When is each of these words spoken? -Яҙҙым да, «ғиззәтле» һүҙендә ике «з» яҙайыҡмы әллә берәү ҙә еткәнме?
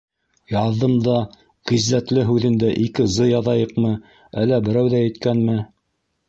-Яҙҙым 0.53 0.93
да, 1.07 1.17
«ғиззәтле» 1.71 2.23
һүҙендә 2.29 2.71
ике 2.85 3.05
«з» 3.17 3.27
яҙайыҡмы 3.33 3.93
әллә 4.45 4.61
берәү 4.71 4.91
ҙә 4.97 5.05
еткәнме? 5.05 5.61